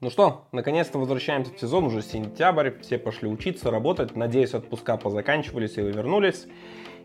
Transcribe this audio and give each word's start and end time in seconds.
Ну 0.00 0.08
что, 0.08 0.46
наконец-то 0.52 0.98
возвращаемся 0.98 1.52
в 1.52 1.60
сезон, 1.60 1.84
уже 1.84 2.00
сентябрь, 2.00 2.70
все 2.80 2.98
пошли 2.98 3.28
учиться, 3.28 3.70
работать, 3.70 4.16
надеюсь, 4.16 4.54
отпуска 4.54 4.96
позаканчивались 4.96 5.76
и 5.76 5.82
вы 5.82 5.90
вернулись. 5.90 6.46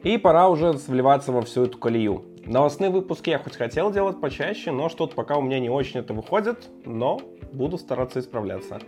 И 0.03 0.17
пора 0.17 0.47
уже 0.47 0.71
вливаться 0.71 1.33
во 1.33 1.42
всю 1.42 1.63
эту 1.63 1.77
колею. 1.77 2.23
Новостные 2.45 2.89
выпуски 2.89 3.31
я 3.31 3.39
хоть 3.39 3.58
хотел 3.58 3.92
делать 3.92 4.21
почаще, 4.21 4.71
но 4.71 4.87
что-то 4.87 5.13
пока 5.13 5.35
у 5.35 5.42
меня 5.42 5.59
не 5.59 5.69
очень 5.69 6.00
это 6.00 6.13
выходит, 6.13 6.69
но 6.85 7.19
буду 7.51 7.77
стараться 7.77 8.21
исправляться. 8.21 8.79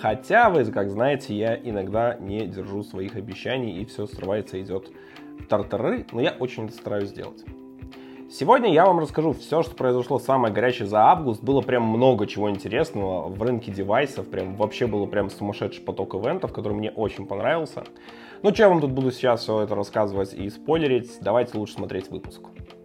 Хотя 0.00 0.50
вы, 0.50 0.64
как 0.64 0.90
знаете, 0.90 1.36
я 1.36 1.54
иногда 1.54 2.16
не 2.16 2.48
держу 2.48 2.82
своих 2.82 3.14
обещаний 3.14 3.80
и 3.80 3.84
все 3.84 4.06
срывается, 4.06 4.60
идет 4.60 4.90
тартары, 5.48 6.06
но 6.10 6.20
я 6.20 6.32
очень 6.32 6.68
стараюсь 6.70 7.10
сделать. 7.10 7.44
Сегодня 8.36 8.72
я 8.72 8.84
вам 8.84 8.98
расскажу 8.98 9.32
все, 9.32 9.62
что 9.62 9.76
произошло 9.76 10.18
самое 10.18 10.52
горячее 10.52 10.88
за 10.88 11.02
август. 11.02 11.40
Было 11.40 11.60
прям 11.60 11.84
много 11.84 12.26
чего 12.26 12.50
интересного 12.50 13.28
в 13.28 13.40
рынке 13.40 13.70
девайсов. 13.70 14.28
Прям 14.28 14.56
вообще 14.56 14.88
было 14.88 15.06
прям 15.06 15.30
сумасшедший 15.30 15.84
поток 15.84 16.16
ивентов, 16.16 16.52
который 16.52 16.72
мне 16.72 16.90
очень 16.90 17.28
понравился. 17.28 17.84
Ну, 18.42 18.52
что 18.52 18.64
я 18.64 18.68
вам 18.70 18.80
тут 18.80 18.90
буду 18.90 19.12
сейчас 19.12 19.42
все 19.42 19.60
это 19.60 19.76
рассказывать 19.76 20.34
и 20.34 20.50
спойлерить, 20.50 21.18
давайте 21.20 21.56
лучше 21.56 21.74
смотреть 21.74 22.10
выпуск. 22.10 22.40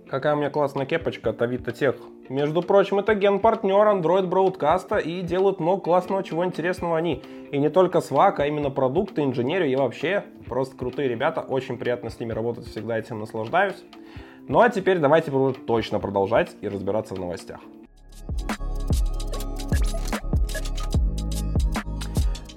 Какая 0.08 0.36
у 0.36 0.38
меня 0.38 0.52
классная 0.52 0.86
кепочка 0.86 1.32
от 1.32 1.42
Авито 1.42 1.72
Тех. 1.72 1.96
Между 2.30 2.62
прочим, 2.62 3.00
это 3.00 3.16
ген-партнер 3.16 3.88
Android 3.88 4.30
Broadcast 4.30 5.02
и 5.02 5.22
делают 5.24 5.60
много 5.60 5.82
классного, 5.82 6.24
чего 6.24 6.46
интересного 6.46 6.96
они. 6.96 7.24
И 7.52 7.58
не 7.58 7.70
только 7.70 8.02
свак, 8.02 8.40
а 8.40 8.46
именно 8.46 8.70
продукты, 8.70 9.24
инженерию 9.24 9.72
и 9.72 9.76
вообще 9.76 10.26
просто 10.48 10.78
крутые 10.78 11.10
ребята. 11.10 11.42
Очень 11.42 11.80
приятно 11.80 12.12
с 12.12 12.20
ними 12.20 12.34
работать, 12.34 12.68
всегда 12.68 13.00
этим 13.00 13.20
наслаждаюсь. 13.20 13.84
Ну 14.50 14.62
а 14.62 14.70
теперь 14.70 14.98
давайте 14.98 15.32
точно 15.68 16.00
продолжать 16.00 16.56
и 16.62 16.68
разбираться 16.68 17.14
в 17.14 17.20
новостях. 17.20 17.60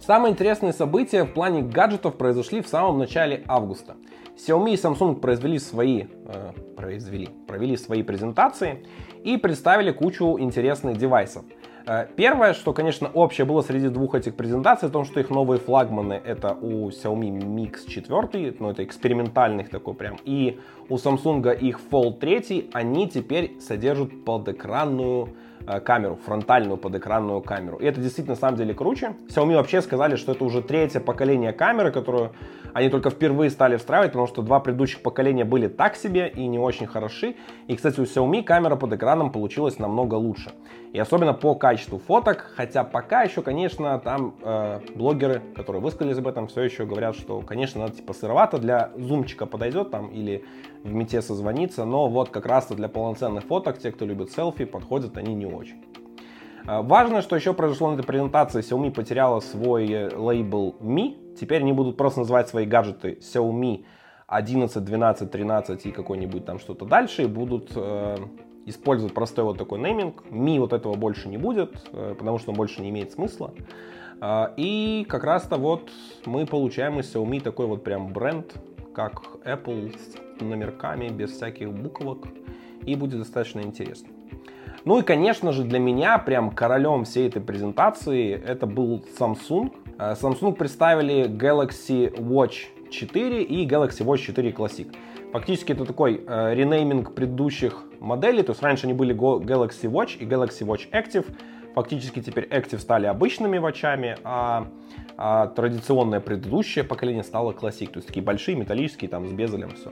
Самые 0.00 0.32
интересные 0.32 0.72
события 0.72 1.24
в 1.24 1.34
плане 1.34 1.60
гаджетов 1.60 2.16
произошли 2.16 2.62
в 2.62 2.66
самом 2.66 2.98
начале 2.98 3.44
августа. 3.46 3.96
Xiaomi 4.38 4.72
и 4.72 4.76
Samsung 4.76 5.20
произвели 5.20 5.58
свои, 5.58 6.04
э, 6.24 6.52
произвели, 6.76 7.28
провели 7.46 7.76
свои 7.76 8.02
презентации 8.02 8.86
и 9.22 9.36
представили 9.36 9.90
кучу 9.90 10.38
интересных 10.40 10.96
девайсов. 10.96 11.44
Э, 11.86 12.06
первое, 12.16 12.54
что, 12.54 12.72
конечно, 12.72 13.10
общее 13.12 13.44
было 13.44 13.62
среди 13.62 13.88
двух 13.88 14.14
этих 14.14 14.36
презентаций, 14.36 14.88
в 14.88 14.92
том, 14.92 15.04
что 15.04 15.20
их 15.20 15.30
новые 15.30 15.58
флагманы 15.58 16.14
это 16.14 16.54
у 16.54 16.88
Xiaomi 16.90 17.38
Mix 17.40 17.88
4, 17.88 18.56
ну 18.58 18.70
это 18.70 18.84
экспериментальных 18.84 19.68
такой 19.68 19.94
прям, 19.94 20.18
и 20.24 20.60
у 20.88 20.96
Samsung 20.96 21.58
их 21.58 21.80
Fold 21.90 22.18
3, 22.18 22.70
они 22.72 23.08
теперь 23.08 23.58
содержат 23.60 24.24
подэкранную 24.24 25.28
камеру, 25.84 26.18
фронтальную 26.24 26.76
подэкранную 26.76 27.40
камеру. 27.40 27.78
И 27.78 27.84
это 27.84 28.00
действительно 28.00 28.34
на 28.34 28.40
самом 28.40 28.56
деле 28.56 28.74
круче. 28.74 29.14
Xiaomi 29.28 29.54
вообще 29.54 29.82
сказали, 29.82 30.16
что 30.16 30.32
это 30.32 30.44
уже 30.44 30.62
третье 30.62 31.00
поколение 31.00 31.52
камеры, 31.52 31.90
которую 31.92 32.32
они 32.72 32.88
только 32.88 33.10
впервые 33.10 33.50
стали 33.50 33.76
встраивать, 33.76 34.12
потому 34.12 34.26
что 34.26 34.42
два 34.42 34.60
предыдущих 34.60 35.02
поколения 35.02 35.44
были 35.44 35.68
так 35.68 35.96
себе 35.96 36.28
и 36.28 36.46
не 36.46 36.58
очень 36.58 36.86
хороши. 36.86 37.36
И, 37.66 37.76
кстати, 37.76 38.00
у 38.00 38.04
Xiaomi 38.04 38.42
камера 38.42 38.76
под 38.76 38.94
экраном 38.94 39.30
получилась 39.30 39.78
намного 39.78 40.14
лучше. 40.14 40.52
И 40.92 40.98
особенно 40.98 41.32
по 41.32 41.54
качеству 41.54 41.98
фоток, 41.98 42.52
хотя 42.54 42.84
пока 42.84 43.22
еще, 43.22 43.42
конечно, 43.42 43.98
там 43.98 44.34
э, 44.42 44.80
блогеры, 44.94 45.40
которые 45.54 45.80
высказались 45.80 46.18
об 46.18 46.28
этом, 46.28 46.48
все 46.48 46.62
еще 46.62 46.84
говорят, 46.84 47.16
что, 47.16 47.40
конечно, 47.40 47.80
надо 47.80 47.96
типа 47.96 48.12
сыровато, 48.12 48.58
для 48.58 48.90
зумчика 48.96 49.46
подойдет 49.46 49.90
там 49.90 50.08
или 50.08 50.44
в 50.84 50.92
мете 50.92 51.22
созвониться, 51.22 51.84
но 51.84 52.08
вот 52.08 52.30
как 52.30 52.46
раз-то 52.46 52.74
для 52.74 52.88
полноценных 52.88 53.44
фоток, 53.44 53.78
те, 53.78 53.92
кто 53.92 54.04
любит 54.04 54.30
селфи, 54.30 54.64
подходят 54.64 55.16
они 55.16 55.34
не 55.34 55.46
очень. 55.46 55.84
Э, 56.66 56.82
важно, 56.82 57.22
что 57.22 57.36
еще 57.36 57.54
произошло 57.54 57.90
на 57.90 57.94
этой 57.94 58.06
презентации, 58.06 58.60
Xiaomi 58.60 58.90
потеряла 58.90 59.40
свой 59.40 59.90
э, 59.90 60.16
лейбл 60.16 60.76
Mi, 60.80 61.36
теперь 61.38 61.62
они 61.62 61.72
будут 61.72 61.96
просто 61.96 62.20
называть 62.20 62.48
свои 62.48 62.66
гаджеты 62.66 63.18
Xiaomi 63.20 63.84
11, 64.26 64.84
12, 64.84 65.30
13 65.30 65.86
и 65.86 65.90
какой-нибудь 65.92 66.44
там 66.44 66.58
что-то 66.58 66.86
дальше, 66.86 67.24
и 67.24 67.26
будут 67.26 67.72
э, 67.74 68.16
использовать 68.66 69.14
простой 69.14 69.44
вот 69.44 69.58
такой 69.58 69.78
нейминг. 69.78 70.24
Ми 70.30 70.58
вот 70.58 70.72
этого 70.72 70.94
больше 70.94 71.28
не 71.28 71.38
будет, 71.38 71.74
э, 71.92 72.14
потому 72.18 72.38
что 72.38 72.50
он 72.50 72.56
больше 72.56 72.80
не 72.80 72.90
имеет 72.90 73.12
смысла. 73.12 73.52
А, 74.20 74.54
и 74.56 75.04
как 75.08 75.24
раз-то 75.24 75.56
вот 75.56 75.90
мы 76.26 76.46
получаем 76.46 77.00
из 77.00 77.14
Xiaomi 77.14 77.40
такой 77.40 77.66
вот 77.66 77.82
прям 77.82 78.12
бренд, 78.12 78.54
как 78.94 79.22
Apple 79.44 79.96
с 79.96 80.40
номерками, 80.42 81.08
без 81.08 81.30
всяких 81.32 81.72
буквок. 81.72 82.26
И 82.84 82.94
будет 82.94 83.18
достаточно 83.18 83.60
интересно. 83.60 84.08
Ну 84.84 84.98
и, 84.98 85.02
конечно 85.02 85.52
же, 85.52 85.62
для 85.62 85.78
меня 85.78 86.18
прям 86.18 86.50
королем 86.50 87.04
всей 87.04 87.28
этой 87.28 87.40
презентации 87.40 88.32
это 88.32 88.66
был 88.66 89.04
Samsung. 89.18 89.72
Э, 89.98 90.14
Samsung 90.20 90.54
представили 90.54 91.28
Galaxy 91.28 92.12
Watch 92.16 92.90
4 92.90 93.42
и 93.42 93.66
Galaxy 93.66 94.04
Watch 94.04 94.18
4 94.18 94.50
Classic. 94.50 94.92
Фактически 95.32 95.72
это 95.72 95.84
такой 95.84 96.24
э, 96.26 96.54
ренейминг 96.54 97.14
предыдущих 97.14 97.84
моделей, 98.00 98.42
то 98.42 98.52
есть 98.52 98.62
раньше 98.62 98.86
они 98.86 98.92
были 98.92 99.14
Galaxy 99.14 99.90
Watch 99.90 100.18
и 100.18 100.26
Galaxy 100.26 100.66
Watch 100.66 100.90
Active, 100.90 101.26
фактически 101.74 102.20
теперь 102.20 102.48
Active 102.48 102.78
стали 102.78 103.06
обычными 103.06 103.58
вачами, 103.58 104.16
а, 104.24 104.68
а 105.16 105.48
традиционное 105.48 106.20
предыдущее 106.20 106.84
поколение 106.84 107.22
стало 107.22 107.52
Classic, 107.52 107.86
то 107.86 107.96
есть 107.96 108.06
такие 108.08 108.22
большие 108.22 108.56
металлические, 108.56 109.08
там 109.10 109.28
с 109.28 109.32
безелем 109.32 109.70
все. 109.70 109.90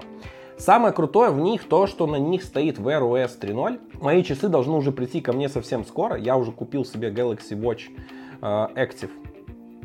Самое 0.58 0.92
крутое 0.92 1.30
в 1.30 1.38
них 1.38 1.64
то, 1.64 1.86
что 1.86 2.06
на 2.06 2.16
них 2.16 2.42
стоит 2.42 2.78
Wear 2.78 3.00
OS 3.00 3.40
3.0. 3.40 3.80
Мои 4.02 4.22
часы 4.22 4.48
должны 4.48 4.74
уже 4.74 4.92
прийти 4.92 5.22
ко 5.22 5.32
мне 5.32 5.48
совсем 5.48 5.86
скоро. 5.86 6.16
Я 6.16 6.36
уже 6.36 6.52
купил 6.52 6.84
себе 6.84 7.08
Galaxy 7.08 7.52
Watch 7.52 7.84
э, 8.42 8.44
Active. 8.44 9.10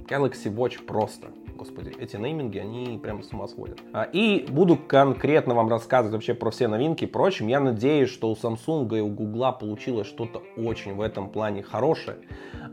Galaxy 0.09 0.53
Watch 0.53 0.83
просто 0.83 1.27
господи, 1.55 1.93
эти 1.99 2.15
нейминги, 2.17 2.59
они 2.59 2.99
прям 3.01 3.23
с 3.23 3.31
ума 3.31 3.47
сводят. 3.47 3.79
А, 3.93 4.03
и 4.03 4.45
буду 4.49 4.77
конкретно 4.77 5.55
вам 5.55 5.69
рассказывать 5.69 6.13
вообще 6.13 6.33
про 6.33 6.51
все 6.51 6.67
новинки. 6.67 7.05
Впрочем, 7.05 7.47
я 7.47 7.59
надеюсь, 7.59 8.09
что 8.09 8.29
у 8.29 8.35
Samsung 8.35 8.97
и 8.97 9.01
у 9.01 9.09
Google 9.09 9.51
получилось 9.59 10.07
что-то 10.07 10.41
очень 10.57 10.95
в 10.95 11.01
этом 11.01 11.29
плане 11.29 11.63
хорошее. 11.63 12.17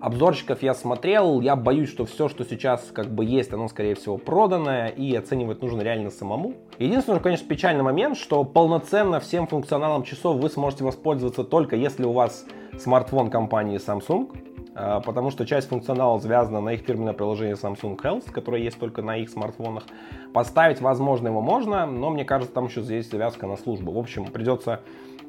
Обзорщиков 0.01 0.63
я 0.63 0.75
смотрел, 0.75 1.41
я 1.41 1.55
боюсь, 1.55 1.89
что 1.89 2.05
все, 2.05 2.29
что 2.29 2.45
сейчас 2.45 2.91
как 2.93 3.09
бы 3.09 3.25
есть, 3.25 3.53
оно 3.53 3.69
скорее 3.69 3.95
всего 3.95 4.19
проданное, 4.19 4.89
и 4.89 5.15
оценивать 5.15 5.63
нужно 5.63 5.83
реально 5.83 6.11
самому. 6.11 6.55
Единственный, 6.79 7.21
конечно, 7.21 7.47
печальный 7.47 7.83
момент, 7.83 8.17
что 8.17 8.45
полноценно 8.45 9.21
всем 9.21 9.47
функционалом 9.47 10.03
часов 10.03 10.39
вы 10.39 10.49
сможете 10.51 10.85
воспользоваться 10.85 11.45
только 11.45 11.77
если 11.77 12.05
у 12.05 12.13
вас 12.13 12.45
смартфон 12.79 13.31
компании 13.31 13.79
Samsung, 13.79 14.52
потому 14.75 15.31
что 15.31 15.47
часть 15.47 15.69
функционала 15.69 16.19
завязана 16.19 16.61
на 16.61 16.71
их 16.75 16.81
фирменное 16.81 17.13
приложение 17.13 17.57
Samsung 17.57 17.97
Health, 18.01 18.31
которое 18.31 18.63
есть 18.63 18.79
только 18.79 19.03
на 19.03 19.17
их 19.17 19.29
смартфонах. 19.29 19.85
Поставить, 20.33 20.81
возможно, 20.81 21.29
его 21.29 21.41
можно, 21.41 21.87
но 21.87 22.11
мне 22.11 22.25
кажется, 22.25 22.55
там 22.55 22.67
еще 22.67 22.81
есть 22.81 23.11
завязка 23.11 23.47
на 23.47 23.57
службу. 23.57 23.93
В 23.93 23.99
общем, 23.99 24.27
придется 24.27 24.81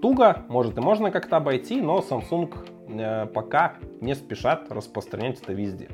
туго, 0.01 0.45
может 0.49 0.77
и 0.77 0.81
можно 0.81 1.11
как-то 1.11 1.37
обойти, 1.37 1.81
но 1.81 1.99
Samsung 1.99 2.53
э, 2.89 3.25
пока 3.27 3.75
не 4.01 4.15
спешат 4.15 4.71
распространять 4.71 5.41
это 5.41 5.53
везде. 5.53 5.89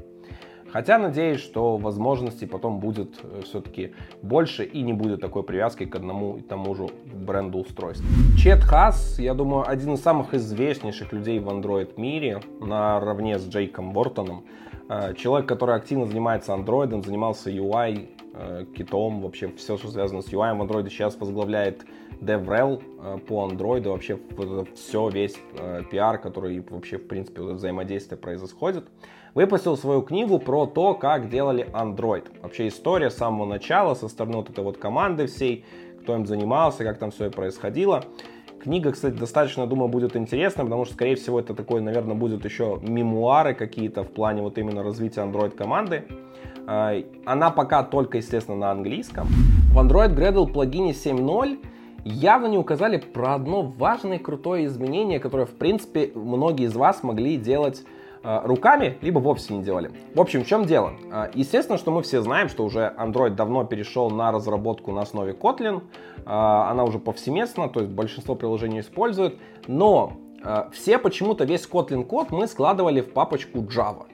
Хотя 0.72 0.97
надеюсь, 1.00 1.40
что 1.40 1.78
возможностей 1.78 2.46
потом 2.46 2.80
будет 2.80 3.19
э, 3.24 3.41
все-таки 3.44 3.94
больше 4.22 4.63
и 4.63 4.81
не 4.81 4.94
будет 4.94 5.19
такой 5.19 5.44
привязки 5.44 5.85
к 5.85 5.96
одному 5.96 6.38
и 6.38 6.41
тому 6.41 6.75
же 6.75 6.88
бренду 7.13 7.59
устройств. 7.59 8.06
Чет 8.38 8.63
Хас, 8.63 9.18
я 9.19 9.34
думаю, 9.34 9.68
один 9.68 9.94
из 9.94 10.02
самых 10.02 10.34
известнейших 10.34 11.12
людей 11.12 11.40
в 11.40 11.50
Android 11.50 12.00
мире, 12.00 12.41
наравне 12.59 13.40
с 13.40 13.47
Джейком 13.47 13.94
Бортоном. 13.94 14.46
Э, 14.90 15.13
человек, 15.16 15.47
который 15.47 15.75
активно 15.75 16.06
занимается 16.06 16.53
Android, 16.53 17.03
занимался 17.03 17.50
UI, 17.50 18.09
э, 18.34 18.66
китом, 18.78 19.22
вообще 19.22 19.52
все, 19.58 19.75
что 19.78 19.90
связано 19.90 20.22
с 20.22 20.31
UI 20.31 20.56
в 20.56 20.62
Android, 20.62 20.88
сейчас 20.90 21.18
возглавляет 21.19 21.84
DevRel 22.22 23.19
по 23.22 23.50
Android, 23.50 23.88
вообще 23.88 24.19
все, 24.75 25.09
весь 25.09 25.38
пиар, 25.90 26.19
который 26.19 26.59
вообще, 26.69 26.97
в 26.97 27.08
принципе, 27.08 27.41
взаимодействие 27.41 28.18
происходит 28.19 28.85
выпустил 29.34 29.78
свою 29.78 30.01
книгу 30.01 30.40
про 30.40 30.66
то, 30.66 30.93
как 30.93 31.29
делали 31.29 31.67
Android. 31.73 32.26
Вообще 32.41 32.67
история 32.67 33.09
с 33.09 33.17
самого 33.17 33.46
начала, 33.46 33.93
со 33.93 34.08
стороны 34.08 34.37
вот 34.37 34.49
этой 34.49 34.64
вот 34.64 34.78
команды 34.78 35.28
всей, 35.28 35.66
кто 36.02 36.16
им 36.16 36.26
занимался, 36.26 36.84
как 36.84 36.97
там 36.97 37.11
все 37.11 37.26
это 37.26 37.35
происходило. 37.35 38.03
Книга, 38.61 38.91
кстати, 38.91 39.16
достаточно, 39.16 39.67
думаю, 39.67 39.87
будет 39.87 40.17
интересна, 40.17 40.66
потому 40.66 40.84
что, 40.84 40.96
скорее 40.96 41.16
всего, 41.16 41.40
это 41.40 41.53
такой, 41.53 41.79
наверное, 41.79 42.16
будет 42.16 42.43
еще 42.43 42.79
мемуары 42.81 43.53
какие-то 43.53 44.03
в 44.03 44.09
плане 44.09 44.41
вот 44.41 44.58
именно 44.58 44.84
развития 44.84 45.22
Android 45.22 45.52
команды. 45.52 46.03
А, 46.67 46.93
она 47.26 47.52
пока 47.52 47.84
только, 47.84 48.17
естественно, 48.17 48.58
на 48.58 48.72
английском. 48.72 49.28
В 49.72 49.78
Android 49.79 50.14
Gradle 50.14 50.52
плагине 50.52 50.91
7.0 50.91 51.58
явно 52.03 52.47
не 52.47 52.58
указали 52.58 52.97
про 52.97 53.35
одно 53.35 53.61
важное 53.61 54.17
и 54.17 54.22
крутое 54.22 54.66
изменение, 54.66 55.20
которое, 55.20 55.46
в 55.46 55.55
принципе, 55.55 56.11
многие 56.14 56.66
из 56.66 56.76
вас 56.76 57.02
могли 57.02 57.37
делать 57.37 57.84
руками, 58.23 58.97
либо 59.01 59.19
вовсе 59.19 59.53
не 59.53 59.63
делали. 59.63 59.91
В 60.13 60.19
общем, 60.19 60.43
в 60.43 60.47
чем 60.47 60.66
дело? 60.66 60.93
Э, 61.11 61.29
естественно, 61.33 61.77
что 61.77 61.91
мы 61.91 62.01
все 62.01 62.21
знаем, 62.21 62.49
что 62.49 62.66
уже 62.66 62.93
Android 62.97 63.31
давно 63.31 63.63
перешел 63.63 64.09
на 64.09 64.31
разработку 64.31 64.91
на 64.91 65.01
основе 65.01 65.33
Kotlin. 65.33 65.81
Э, 66.17 66.21
она 66.25 66.83
уже 66.83 66.99
повсеместна, 66.99 67.69
то 67.69 67.79
есть 67.79 67.91
большинство 67.91 68.35
приложений 68.35 68.81
используют. 68.81 69.37
Но 69.67 70.13
все 70.71 70.97
почему-то 70.97 71.43
весь 71.43 71.67
Kotlin 71.67 72.05
код 72.05 72.31
мы 72.31 72.47
складывали 72.47 73.01
в 73.01 73.11
папочку 73.11 73.59
Java. 73.59 74.05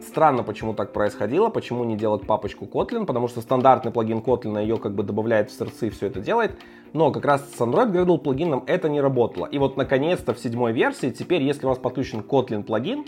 Странно, 0.00 0.42
почему 0.42 0.72
так 0.72 0.94
происходило, 0.94 1.50
почему 1.50 1.84
не 1.84 1.94
делать 1.94 2.26
папочку 2.26 2.64
Kotlin, 2.64 3.04
потому 3.04 3.28
что 3.28 3.42
стандартный 3.42 3.92
плагин 3.92 4.20
Kotlin 4.20 4.58
ее 4.58 4.78
как 4.78 4.94
бы 4.94 5.02
добавляет 5.02 5.50
в 5.50 5.58
сердце 5.58 5.86
и 5.86 5.90
все 5.90 6.06
это 6.06 6.20
делает. 6.20 6.58
Но 6.92 7.10
как 7.10 7.24
раз 7.24 7.48
с 7.54 7.60
Android 7.60 7.92
Gradle 7.92 8.18
плагином 8.18 8.64
это 8.66 8.88
не 8.88 9.00
работало. 9.00 9.46
И 9.46 9.58
вот 9.58 9.76
наконец-то 9.76 10.34
в 10.34 10.38
седьмой 10.38 10.72
версии, 10.72 11.10
теперь 11.10 11.42
если 11.42 11.66
у 11.66 11.68
вас 11.68 11.78
подключен 11.78 12.20
Kotlin 12.20 12.62
плагин, 12.62 13.04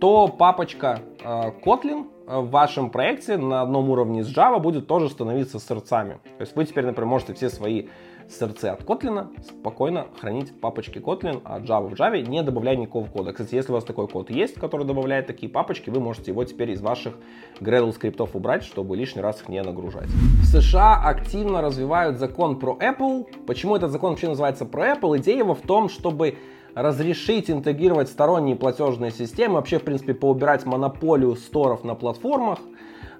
то 0.00 0.28
папочка 0.28 1.00
э, 1.22 1.52
Kotlin 1.64 2.06
в 2.26 2.50
вашем 2.50 2.90
проекте 2.90 3.36
на 3.36 3.62
одном 3.62 3.90
уровне 3.90 4.24
с 4.24 4.34
Java 4.34 4.58
будет 4.58 4.86
тоже 4.86 5.08
становиться 5.08 5.58
сердцами. 5.58 6.20
То 6.38 6.40
есть 6.40 6.56
вы 6.56 6.64
теперь, 6.64 6.86
например, 6.86 7.08
можете 7.08 7.34
все 7.34 7.50
свои 7.50 7.88
сердце 8.28 8.72
от 8.72 8.82
Kotlin 8.82 9.28
спокойно 9.42 10.06
хранить 10.20 10.50
в 10.50 10.58
папочке 10.58 11.00
Kotlin, 11.00 11.40
а 11.44 11.60
Java 11.60 11.88
в 11.88 11.94
Java, 11.94 12.20
не 12.20 12.42
добавляя 12.42 12.76
никакого 12.76 13.06
кода. 13.06 13.32
Кстати, 13.32 13.54
если 13.54 13.72
у 13.72 13.74
вас 13.74 13.84
такой 13.84 14.08
код 14.08 14.30
есть, 14.30 14.54
который 14.54 14.86
добавляет 14.86 15.26
такие 15.26 15.50
папочки, 15.50 15.90
вы 15.90 16.00
можете 16.00 16.30
его 16.30 16.44
теперь 16.44 16.70
из 16.70 16.80
ваших 16.80 17.14
Gradle 17.60 17.92
скриптов 17.92 18.34
убрать, 18.34 18.64
чтобы 18.64 18.96
лишний 18.96 19.22
раз 19.22 19.40
их 19.40 19.48
не 19.48 19.62
нагружать. 19.62 20.08
В 20.08 20.44
США 20.44 21.02
активно 21.04 21.60
развивают 21.60 22.18
закон 22.18 22.58
про 22.58 22.76
Apple. 22.80 23.26
Почему 23.46 23.76
этот 23.76 23.90
закон 23.90 24.10
вообще 24.10 24.28
называется 24.28 24.64
про 24.64 24.92
Apple? 24.92 25.18
Идея 25.18 25.38
его 25.38 25.54
в 25.54 25.62
том, 25.62 25.88
чтобы 25.88 26.38
разрешить 26.74 27.50
интегрировать 27.50 28.08
сторонние 28.08 28.56
платежные 28.56 29.10
системы, 29.10 29.54
вообще, 29.54 29.78
в 29.78 29.82
принципе, 29.84 30.14
поубирать 30.14 30.66
монополию 30.66 31.36
сторов 31.36 31.84
на 31.84 31.94
платформах, 31.94 32.58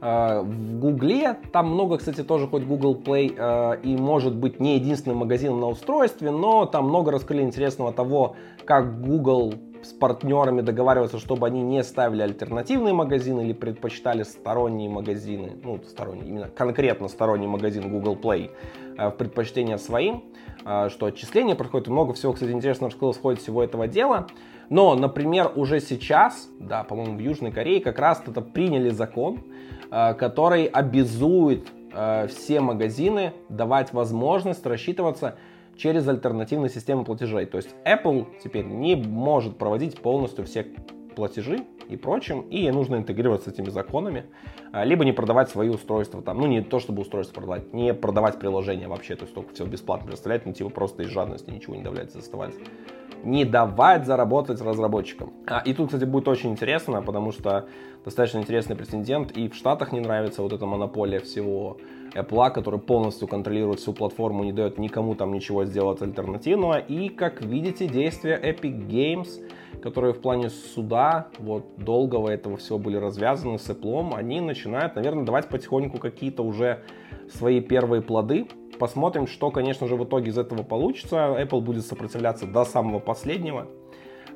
в 0.00 0.78
Гугле, 0.80 1.36
там 1.52 1.70
много, 1.70 1.98
кстати, 1.98 2.22
тоже 2.22 2.46
хоть 2.46 2.64
Google 2.64 2.94
Play 2.94 3.34
э, 3.36 3.80
и 3.82 3.96
может 3.96 4.34
быть 4.34 4.60
не 4.60 4.76
единственным 4.76 5.18
магазином 5.18 5.60
на 5.60 5.68
устройстве, 5.68 6.30
но 6.30 6.66
там 6.66 6.88
много 6.88 7.10
раскрыли 7.10 7.42
интересного 7.42 7.92
того, 7.92 8.36
как 8.64 9.00
Google 9.00 9.54
с 9.84 9.92
партнерами 9.92 10.62
договариваться, 10.62 11.18
чтобы 11.18 11.46
они 11.46 11.62
не 11.62 11.82
ставили 11.84 12.22
альтернативные 12.22 12.94
магазины 12.94 13.42
или 13.42 13.52
предпочитали 13.52 14.22
сторонние 14.22 14.88
магазины, 14.88 15.52
ну, 15.62 15.80
сторонние, 15.86 16.28
именно 16.28 16.48
конкретно 16.48 17.08
сторонний 17.08 17.46
магазин 17.46 17.90
Google 17.90 18.16
Play 18.16 18.50
э, 18.96 19.08
в 19.08 19.12
предпочтение 19.12 19.78
своим, 19.78 20.24
что 20.64 21.06
отчисления 21.06 21.54
проходят, 21.54 21.88
много 21.88 22.14
всего, 22.14 22.32
кстати, 22.32 22.50
интересного 22.50 22.90
раскрылось 22.90 23.18
в 23.18 23.20
ходе 23.20 23.40
всего 23.40 23.62
этого 23.62 23.86
дела. 23.86 24.26
Но, 24.70 24.94
например, 24.94 25.52
уже 25.54 25.80
сейчас, 25.80 26.48
да, 26.58 26.84
по-моему, 26.84 27.18
в 27.18 27.20
Южной 27.20 27.52
Корее 27.52 27.80
как 27.80 27.98
раз 27.98 28.22
это 28.26 28.40
приняли 28.40 28.88
закон, 28.88 29.40
Э, 29.94 30.12
который 30.12 30.64
обязует 30.64 31.68
э, 31.92 32.26
все 32.26 32.60
магазины 32.60 33.32
давать 33.48 33.92
возможность 33.92 34.66
рассчитываться 34.66 35.36
через 35.76 36.08
альтернативные 36.08 36.68
системы 36.68 37.04
платежей. 37.04 37.46
То 37.46 37.58
есть 37.58 37.76
Apple 37.84 38.26
теперь 38.42 38.64
не 38.64 38.96
может 38.96 39.56
проводить 39.56 40.00
полностью 40.00 40.46
все 40.46 40.66
платежи 41.14 41.64
и 41.88 41.96
прочим, 41.96 42.42
и 42.42 42.70
нужно 42.70 42.96
интегрироваться 42.96 43.50
с 43.50 43.52
этими 43.52 43.70
законами, 43.70 44.26
э, 44.72 44.84
либо 44.84 45.04
не 45.04 45.12
продавать 45.12 45.48
свои 45.50 45.68
устройства 45.68 46.22
там, 46.22 46.38
ну 46.38 46.46
не 46.46 46.62
то 46.62 46.78
чтобы 46.78 47.02
устройство 47.02 47.34
продавать, 47.34 47.72
не 47.72 47.94
продавать 47.94 48.38
приложения 48.38 48.88
вообще, 48.88 49.16
то 49.16 49.24
есть 49.24 49.34
только 49.34 49.54
все 49.54 49.64
бесплатно 49.64 50.08
представлять, 50.08 50.46
ну 50.46 50.52
типа 50.52 50.70
просто 50.70 51.02
из 51.02 51.08
жадности 51.08 51.50
ничего 51.50 51.76
не 51.76 51.82
давлять 51.82 52.12
заставать 52.12 52.54
не 53.24 53.44
давать 53.44 54.06
заработать 54.06 54.60
разработчикам. 54.60 55.32
А, 55.46 55.60
и 55.64 55.72
тут, 55.72 55.88
кстати, 55.88 56.04
будет 56.04 56.28
очень 56.28 56.50
интересно, 56.50 57.02
потому 57.02 57.32
что 57.32 57.66
достаточно 58.04 58.38
интересный 58.38 58.76
прецедент, 58.76 59.32
и 59.32 59.48
в 59.48 59.54
Штатах 59.54 59.92
не 59.92 60.00
нравится 60.00 60.42
вот 60.42 60.52
эта 60.52 60.66
монополия 60.66 61.20
всего 61.20 61.78
Apple, 62.14 62.50
который 62.52 62.78
полностью 62.78 63.26
контролирует 63.28 63.80
всю 63.80 63.92
платформу, 63.92 64.44
не 64.44 64.52
дает 64.52 64.78
никому 64.78 65.14
там 65.14 65.32
ничего 65.32 65.64
сделать 65.64 66.02
альтернативного. 66.02 66.78
И, 66.78 67.08
как 67.08 67.42
видите, 67.42 67.86
действия 67.86 68.40
Epic 68.42 68.86
Games, 68.86 69.28
которые 69.82 70.12
в 70.14 70.20
плане 70.20 70.50
суда, 70.50 71.28
вот, 71.38 71.64
долгого 71.76 72.28
этого 72.28 72.56
всего 72.56 72.78
были 72.78 72.96
развязаны 72.96 73.58
с 73.58 73.68
Apple, 73.68 74.14
они 74.14 74.40
начинают, 74.40 74.96
наверное, 74.96 75.24
давать 75.24 75.48
потихоньку 75.48 75.98
какие-то 75.98 76.42
уже 76.42 76.82
свои 77.30 77.60
первые 77.60 78.02
плоды. 78.02 78.46
Посмотрим, 78.78 79.26
что, 79.26 79.50
конечно 79.50 79.86
же, 79.86 79.96
в 79.96 80.04
итоге 80.04 80.30
из 80.30 80.38
этого 80.38 80.62
получится. 80.62 81.36
Apple 81.38 81.60
будет 81.60 81.86
сопротивляться 81.86 82.46
до 82.46 82.64
самого 82.64 82.98
последнего. 82.98 83.66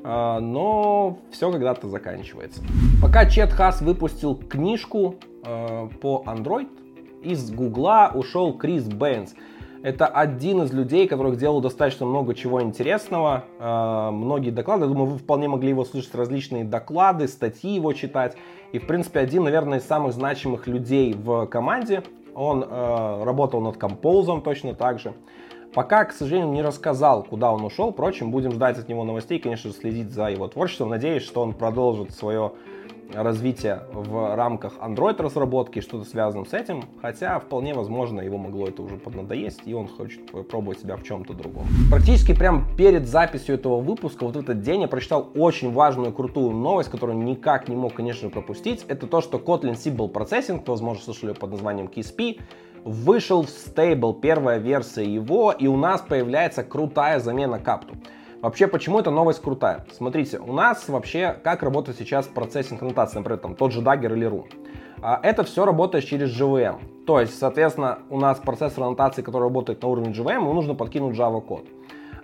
А, 0.05 0.41
но 0.41 1.19
все 1.31 1.51
когда-то 1.51 1.89
заканчивается. 1.89 2.63
Пока 3.03 3.29
Чет 3.29 3.53
Хас 3.53 3.81
выпустил 3.81 4.37
книжку 4.37 5.17
а, 5.45 5.89
по 6.01 6.25
Android, 6.27 6.69
из 7.23 7.51
Гугла 7.51 8.13
ушел 8.15 8.57
Крис 8.57 8.85
Бэнс. 8.85 9.35
Это 9.83 10.07
один 10.07 10.63
из 10.63 10.73
людей, 10.73 11.07
которых 11.07 11.39
делал 11.39 11.61
достаточно 11.61 12.05
много 12.05 12.35
чего 12.35 12.63
интересного, 12.63 13.45
а, 13.59 14.11
многие 14.11 14.51
доклады. 14.51 14.85
Я 14.85 14.89
думаю, 14.89 15.07
вы 15.07 15.19
вполне 15.19 15.49
могли 15.49 15.71
его 15.71 15.85
слышать 15.85 16.15
различные 16.15 16.65
доклады, 16.65 17.29
статьи 17.29 17.75
его 17.75 17.93
читать. 17.93 18.37
И, 18.73 18.79
в 18.79 18.87
принципе, 18.87 19.21
один, 19.21 19.45
наверное, 19.45 19.79
из 19.79 19.85
самых 19.85 20.13
значимых 20.13 20.67
людей 20.67 21.15
в 21.15 21.47
команде. 21.47 22.03
Он 22.39 22.63
э, 22.63 23.25
работал 23.25 23.61
над 23.61 23.77
композом 23.77 24.43
точно 24.43 24.75
так 24.75 25.01
же. 25.01 25.13
Пока, 25.75 26.05
к 26.05 26.13
сожалению, 26.13 26.53
не 26.53 26.63
рассказал, 26.63 27.25
куда 27.25 27.53
он 27.53 27.65
ушел. 27.65 27.93
Впрочем, 27.93 28.31
будем 28.31 28.53
ждать 28.53 28.79
от 28.79 28.89
него 28.89 29.03
новостей, 29.05 29.41
конечно 29.41 29.71
же, 29.71 29.77
следить 29.77 30.11
за 30.11 30.29
его 30.29 30.47
творчеством. 30.47 30.91
Надеюсь, 30.91 31.25
что 31.25 31.43
он 31.43 31.53
продолжит 31.53 32.13
свое 32.13 32.53
развитие 33.15 33.83
в 33.93 34.37
рамках 34.37 34.75
Android 34.79 35.21
разработки, 35.21 35.81
что-то 35.81 36.05
связано 36.05 36.45
с 36.45 36.53
этим, 36.53 36.85
хотя 37.01 37.39
вполне 37.39 37.75
возможно 37.75 38.21
его 38.21 38.39
могло 38.39 38.67
это 38.67 38.83
уже 38.83 38.97
поднадоесть, 38.97 39.63
и 39.65 39.75
он 39.75 39.89
хочет 39.89 40.21
пробовать 40.49 40.81
себя 40.81 40.97
в 40.97 41.03
чем-то 41.03 41.33
другом. 41.33 41.67
Практически 41.91 42.35
прямо 42.35 42.65
перед 42.77 43.07
записью 43.07 43.55
этого 43.55 43.81
выпуска, 43.81 44.25
вот 44.25 44.37
этот 44.37 44.61
день, 44.61 44.83
я 44.83 44.89
прочитал 44.89 45.31
очень 45.35 45.73
важную, 45.73 46.13
крутую 46.13 46.51
новость, 46.51 46.91
которую 46.91 47.19
никак 47.19 47.69
не 47.69 47.77
мог, 47.77 47.95
конечно, 47.95 48.31
пропустить. 48.31 48.85
Это 48.89 49.07
то, 49.07 49.21
что 49.21 49.39
Kotlin 49.39 49.75
Simple 49.75 50.13
Processing, 50.13 50.63
возможно, 50.67 51.03
слышали 51.03 51.33
под 51.33 51.51
названием 51.51 51.87
KSP, 51.87 52.41
вышел 52.85 53.43
в 53.43 53.51
стейбл, 53.51 54.15
первая 54.15 54.59
версия 54.59 55.05
его, 55.05 55.53
и 55.53 55.67
у 55.67 55.77
нас 55.77 56.01
появляется 56.01 56.63
крутая 56.63 57.21
замена 57.21 57.59
капту. 57.59 57.95
Вообще, 58.41 58.69
почему 58.69 59.01
эта 59.01 59.11
новость 59.11 59.43
крутая? 59.43 59.85
Смотрите, 59.93 60.39
у 60.39 60.53
нас 60.53 60.89
вообще 60.89 61.37
как 61.43 61.65
работает 61.65 61.99
сейчас 61.99 62.27
процессинг 62.27 62.81
аннотации, 62.83 63.19
например, 63.19 63.41
там 63.41 63.57
тот 63.57 63.73
же 63.73 63.81
Dagger 63.81 64.13
или 64.15 64.29
Ru. 64.29 64.45
А, 65.03 65.19
это 65.25 65.43
все 65.43 65.65
работает 65.65 66.05
через 66.05 66.41
JVM. 66.41 67.05
То 67.05 67.21
есть, 67.21 67.37
соответственно, 67.37 67.99
у 68.11 68.19
нас 68.19 68.39
процессор 68.39 68.85
аннотации, 68.85 69.23
который 69.23 69.43
работает 69.43 69.83
на 69.83 69.89
уровне 69.89 70.13
JVM, 70.13 70.35
ему 70.35 70.53
нужно 70.53 70.77
подкинуть 70.77 71.17
Java 71.17 71.41
код. 71.41 71.67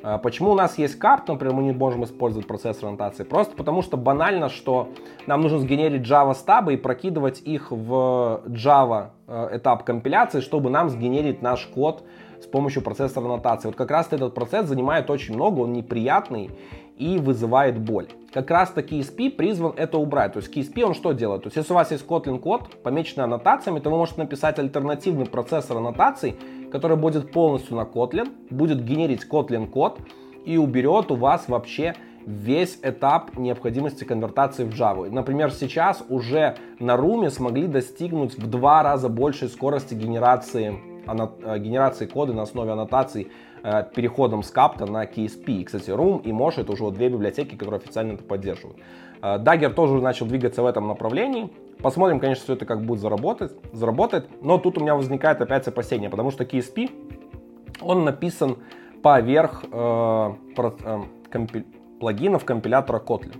А, 0.05 0.19
почему 0.19 0.53
у 0.53 0.55
нас 0.55 0.79
есть 0.79 1.01
CAP, 1.01 1.23
например, 1.27 1.55
мы 1.55 1.63
не 1.65 1.73
можем 1.73 2.05
использовать 2.05 2.47
процессор 2.47 2.91
аннотации? 2.91 3.25
Просто 3.25 3.57
потому 3.57 3.83
что 3.83 3.97
банально, 3.97 4.51
что 4.51 4.91
нам 5.27 5.41
нужно 5.41 5.59
сгенерить 5.59 6.07
Java 6.07 6.35
стабы 6.35 6.75
и 6.75 6.77
прокидывать 6.77 7.41
их 7.41 7.73
в 7.73 8.43
Java 8.47 9.09
э, 9.27 9.57
этап 9.57 9.83
компиляции, 9.83 10.41
чтобы 10.41 10.71
нам 10.71 10.91
сгенерить 10.91 11.43
наш 11.43 11.67
код 11.67 12.05
с 12.45 12.47
помощью 12.47 12.83
процессора 12.83 13.25
аннотации. 13.25 13.69
Вот 13.69 13.77
как 13.77 13.91
раз 13.91 14.09
этот 14.11 14.35
процесс 14.35 14.69
занимает 14.69 15.11
очень 15.11 15.35
много, 15.35 15.61
он 15.61 15.73
неприятный 15.73 16.51
и 16.97 17.19
вызывает 17.19 17.79
боль. 17.79 18.07
Как 18.33 18.51
раз 18.51 18.71
таки 18.71 19.01
KSP 19.01 19.31
призван 19.31 19.73
это 19.77 19.99
убрать. 19.99 20.35
То 20.35 20.41
есть 20.41 20.55
KSP 20.55 20.83
он 20.83 20.95
что 20.95 21.13
делает? 21.13 21.43
То 21.43 21.49
есть 21.49 21.57
если 21.57 21.73
у 21.73 21.77
вас 21.77 21.91
есть 21.91 22.07
Kotlin 22.07 22.39
код, 22.39 22.83
помеченный 22.83 23.25
аннотациями, 23.25 23.81
то 23.81 23.91
вы 23.91 23.97
можете 23.97 24.21
написать 24.21 24.59
альтернативный 24.59 25.27
процессор 25.27 25.79
аннотаций, 25.79 26.37
который 26.71 26.97
будет 26.97 27.33
полностью 27.33 27.77
на 27.77 27.83
Kotlin, 27.83 28.31
будет 28.51 28.85
генерить 28.85 29.27
Kotlin 29.29 29.69
код 29.69 29.99
и 30.45 30.57
уберет 30.57 31.11
у 31.11 31.17
вас 31.17 31.49
вообще 31.49 31.95
весь 32.27 32.79
этап 32.83 33.37
необходимости 33.37 34.05
конвертации 34.05 34.65
в 34.65 34.71
Java. 34.71 35.11
Например, 35.11 35.51
сейчас 35.51 36.03
уже 36.09 36.57
на 36.79 36.95
Rume 36.95 37.31
смогли 37.31 37.67
достигнуть 37.67 38.39
в 38.39 38.49
два 38.49 38.83
раза 38.83 39.09
большей 39.09 39.49
скорости 39.49 39.95
генерации 39.95 40.94
генерации 41.07 42.07
кода 42.07 42.33
на 42.33 42.43
основе 42.43 42.73
аннотаций 42.73 43.31
э, 43.63 43.85
переходом 43.95 44.43
с 44.43 44.51
капта 44.51 44.87
на 44.87 45.05
KSP. 45.05 45.65
Кстати, 45.65 45.91
Room 45.91 46.23
и 46.23 46.31
Mosh 46.31 46.61
это 46.61 46.73
уже 46.73 46.91
две 46.91 47.09
библиотеки, 47.09 47.57
которые 47.57 47.79
официально 47.79 48.13
это 48.13 48.25
поддерживают. 48.25 48.79
Э, 49.23 49.39
Dagger 49.39 49.71
тоже 49.71 49.95
начал 49.95 50.27
двигаться 50.27 50.63
в 50.63 50.67
этом 50.67 50.87
направлении. 50.89 51.51
Посмотрим, 51.83 52.21
конечно, 52.21 52.45
все 52.45 52.55
это 52.55 52.67
как 52.67 52.85
будет 52.85 53.01
заработать, 53.01 53.53
заработать. 53.73 54.25
Но 54.43 54.59
тут 54.59 54.79
у 54.79 54.81
меня 54.81 54.95
возникает 54.95 55.41
опять 55.41 55.67
опасение, 55.69 56.11
потому 56.11 56.31
что 56.31 56.45
KSP, 56.45 56.91
он 57.81 58.05
написан 58.05 58.57
поверх 59.03 59.65
э, 59.71 60.33
э, 60.57 61.03
компи- 61.31 61.67
плагинов 62.01 62.45
компилятора 62.45 63.01
Kotlin. 63.01 63.37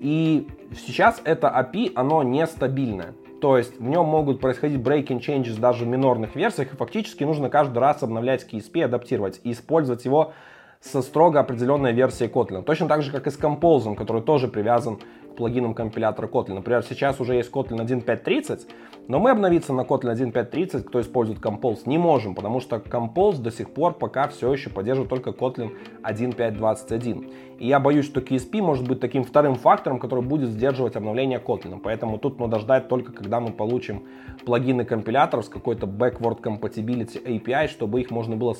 И 0.00 0.46
сейчас 0.76 1.20
это 1.24 1.48
API, 1.48 1.92
оно 1.94 2.22
нестабильное. 2.22 3.14
То 3.40 3.58
есть 3.58 3.78
в 3.78 3.84
нем 3.84 4.06
могут 4.06 4.40
происходить 4.40 4.80
breaking 4.80 5.20
changes 5.20 5.58
даже 5.58 5.84
в 5.84 5.88
минорных 5.88 6.34
версиях, 6.34 6.72
и 6.72 6.76
фактически 6.76 7.24
нужно 7.24 7.50
каждый 7.50 7.78
раз 7.78 8.02
обновлять 8.02 8.46
KSP, 8.50 8.84
адаптировать 8.84 9.40
и 9.44 9.52
использовать 9.52 10.04
его 10.04 10.32
со 10.80 11.02
строго 11.02 11.40
определенной 11.40 11.92
версией 11.92 12.30
Kotlin. 12.30 12.62
Точно 12.62 12.88
так 12.88 13.02
же, 13.02 13.10
как 13.10 13.26
и 13.26 13.30
с 13.30 13.38
Compose, 13.38 13.94
который 13.96 14.22
тоже 14.22 14.48
привязан 14.48 14.98
плагином 15.36 15.74
компилятора 15.74 16.26
Kotlin. 16.26 16.54
Например, 16.54 16.82
сейчас 16.82 17.20
уже 17.20 17.34
есть 17.34 17.50
Kotlin 17.50 17.84
1.5.30, 17.84 18.60
но 19.08 19.18
мы 19.18 19.30
обновиться 19.30 19.72
на 19.72 19.82
Kotlin 19.82 20.14
1.5.30, 20.14 20.82
кто 20.82 21.00
использует 21.00 21.40
Compose, 21.40 21.80
не 21.86 21.98
можем, 21.98 22.34
потому 22.34 22.60
что 22.60 22.76
Compose 22.76 23.38
до 23.40 23.50
сих 23.50 23.70
пор 23.70 23.94
пока 23.94 24.28
все 24.28 24.52
еще 24.52 24.70
поддерживает 24.70 25.10
только 25.10 25.30
Kotlin 25.30 25.72
1.5.21. 26.02 27.32
И 27.58 27.68
я 27.68 27.78
боюсь, 27.78 28.06
что 28.06 28.20
KSP 28.20 28.62
может 28.62 28.88
быть 28.88 29.00
таким 29.00 29.24
вторым 29.24 29.54
фактором, 29.54 29.98
который 29.98 30.24
будет 30.24 30.50
сдерживать 30.50 30.96
обновление 30.96 31.38
Kotlin. 31.38 31.80
Поэтому 31.82 32.18
тут 32.18 32.40
надо 32.40 32.58
ждать 32.58 32.88
только, 32.88 33.12
когда 33.12 33.40
мы 33.40 33.52
получим 33.52 34.04
плагины 34.44 34.84
компиляторов 34.84 35.44
с 35.44 35.48
какой-то 35.48 35.86
backward 35.86 36.40
compatibility 36.42 37.22
API, 37.22 37.68
чтобы 37.68 38.00
их 38.00 38.10
можно 38.10 38.36
было 38.36 38.54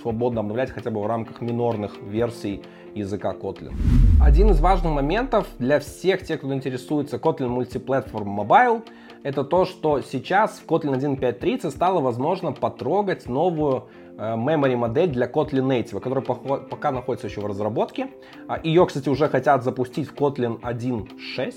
свободно 0.00 0.40
обновлять 0.40 0.70
хотя 0.70 0.90
бы 0.90 1.00
в 1.02 1.06
рамках 1.06 1.40
минорных 1.40 2.00
версий 2.02 2.62
языка 2.94 3.34
Kotlin. 3.34 3.72
Один 4.20 4.50
из 4.50 4.60
важных 4.60 4.92
моментов 4.92 5.46
для 5.58 5.78
всех 5.78 6.09
тех, 6.18 6.38
кто 6.38 6.52
интересуется 6.52 7.16
Kotlin 7.16 7.56
Multiplatform 7.56 8.24
Mobile, 8.24 8.82
это 9.22 9.44
то, 9.44 9.64
что 9.64 10.00
сейчас 10.00 10.58
в 10.58 10.66
Kotlin 10.66 10.98
1.5.30 10.98 11.70
стало 11.70 12.00
возможно 12.00 12.52
потрогать 12.52 13.26
новую 13.28 13.88
Э, 14.20 14.34
memory 14.34 14.76
модель 14.76 15.08
для 15.08 15.26
Kotlin 15.26 15.66
Native, 15.66 15.98
которая 15.98 16.22
пока 16.22 16.92
находится 16.92 17.26
еще 17.26 17.40
в 17.40 17.46
разработке. 17.46 18.10
А, 18.48 18.60
ее, 18.62 18.84
кстати, 18.84 19.08
уже 19.08 19.28
хотят 19.28 19.64
запустить 19.64 20.08
в 20.08 20.14
Kotlin 20.14 20.60
1.6. 20.60 21.54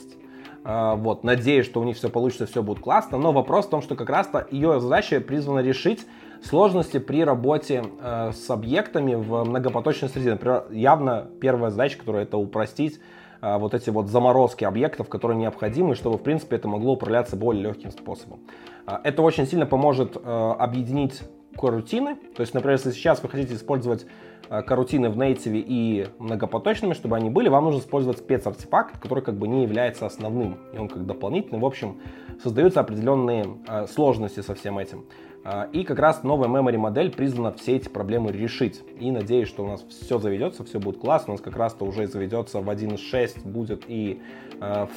А, 0.63 0.95
вот, 0.95 1.25
надеюсь, 1.25 1.65
что 1.65 1.81
у 1.81 1.83
них 1.83 1.97
все 1.97 2.09
получится, 2.09 2.45
все 2.45 2.63
будет 2.63 2.79
классно. 2.79 3.17
Но 3.17 3.33
вопрос 3.33 3.65
в 3.65 3.69
том, 3.69 3.81
что 3.81 3.97
как 3.97 4.09
раз-то 4.09 4.47
ее 4.49 4.79
задача 4.79 5.19
призвана 5.19 5.59
решить 5.59 6.05
сложности 6.41 6.99
при 6.99 7.25
работе 7.25 7.83
э, 8.01 8.31
с 8.31 8.49
объектами 8.49 9.15
в 9.15 9.43
многопоточной 9.43 10.07
среде. 10.07 10.31
Например, 10.31 10.63
явно 10.71 11.27
первая 11.41 11.69
задача, 11.69 11.97
которая 11.97 12.23
это 12.23 12.37
упростить 12.37 13.01
э, 13.43 13.57
вот 13.57 13.73
эти 13.73 13.89
вот 13.89 14.07
заморозки 14.07 14.63
объектов, 14.63 15.09
которые 15.09 15.37
необходимы, 15.37 15.95
чтобы, 15.95 16.17
в 16.17 16.23
принципе, 16.23 16.55
это 16.55 16.67
могло 16.67 16.93
управляться 16.93 17.35
более 17.35 17.63
легким 17.63 17.91
способом. 17.91 18.39
Э, 18.87 18.97
это 19.03 19.21
очень 19.21 19.45
сильно 19.45 19.65
поможет 19.65 20.15
э, 20.15 20.19
объединить 20.59 21.21
корутины. 21.55 22.15
То 22.35 22.41
есть, 22.41 22.53
например, 22.53 22.77
если 22.77 22.91
сейчас 22.91 23.21
вы 23.21 23.29
хотите 23.29 23.55
использовать 23.55 24.05
э, 24.49 24.61
корутины 24.63 25.09
в 25.09 25.17
native 25.17 25.63
и 25.65 26.07
многопоточными, 26.19 26.93
чтобы 26.93 27.15
они 27.15 27.29
были, 27.29 27.49
вам 27.49 27.65
нужно 27.65 27.79
использовать 27.79 28.19
спецартефакт, 28.19 28.99
который 28.99 29.23
как 29.23 29.35
бы 29.35 29.47
не 29.47 29.63
является 29.63 30.05
основным, 30.05 30.57
и 30.73 30.77
он 30.77 30.87
как 30.87 31.05
дополнительный. 31.05 31.59
В 31.59 31.65
общем, 31.65 31.99
создаются 32.41 32.79
определенные 32.79 33.45
э, 33.67 33.87
сложности 33.87 34.39
со 34.41 34.55
всем 34.55 34.79
этим. 34.79 35.05
Э, 35.43 35.67
и 35.71 35.83
как 35.83 35.99
раз 35.99 36.23
новая 36.23 36.49
memory 36.49 36.77
модель 36.77 37.11
призвана 37.11 37.51
все 37.51 37.75
эти 37.75 37.89
проблемы 37.89 38.31
решить. 38.31 38.81
И 38.99 39.11
надеюсь, 39.11 39.47
что 39.47 39.63
у 39.63 39.67
нас 39.67 39.83
все 39.89 40.19
заведется, 40.19 40.63
все 40.63 40.79
будет 40.79 40.99
классно. 40.99 41.33
У 41.33 41.35
нас 41.35 41.41
как 41.41 41.55
раз-то 41.55 41.85
уже 41.85 42.07
заведется 42.07 42.59
в 42.59 42.69
1.6 42.69 43.47
будет 43.47 43.83
и 43.87 44.21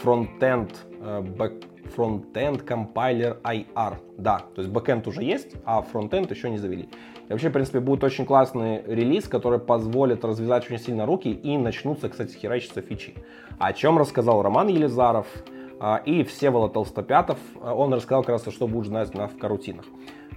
фронтенд, 0.03 0.71
бэк 1.01 1.65
Frontend 1.95 2.65
Compiler 2.65 3.41
IR. 3.43 3.97
Да, 4.19 4.43
то 4.55 4.63
есть 4.63 4.71
бэкенд 4.73 5.07
уже 5.07 5.23
есть, 5.23 5.53
а 5.65 5.83
фронтенд 5.83 6.31
еще 6.31 6.51
не 6.51 6.59
завели. 6.59 6.89
И 7.29 7.33
вообще, 7.33 7.49
в 7.49 7.53
принципе, 7.53 7.81
будет 7.81 8.05
очень 8.05 8.25
классный 8.25 8.83
релиз, 8.87 9.29
который 9.29 9.59
позволит 9.59 10.25
развязать 10.25 10.65
очень 10.65 10.79
сильно 10.79 11.07
руки 11.07 11.31
и 11.31 11.59
начнутся, 11.59 12.09
кстати, 12.09 12.37
херачиться 12.37 12.83
фичи. 12.83 13.15
О 13.59 13.73
чем 13.73 13.99
рассказал 13.99 14.43
Роман 14.43 14.69
Елизаров 14.69 15.27
а, 15.35 15.56
и 16.05 16.25
Всеволод 16.25 16.73
Толстопятов. 16.73 17.39
Он 17.61 17.93
рассказал 17.93 18.23
как 18.23 18.31
раз, 18.31 18.55
что 18.55 18.67
будет 18.67 18.91
нас 18.91 19.11
в 19.11 19.39
карутинах. 19.39 19.85